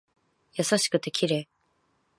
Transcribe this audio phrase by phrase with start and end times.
[0.55, 1.47] 優しくて綺麗